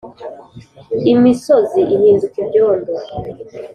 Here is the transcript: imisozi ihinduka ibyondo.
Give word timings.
imisozi 1.13 1.81
ihinduka 1.95 2.37
ibyondo. 2.45 2.93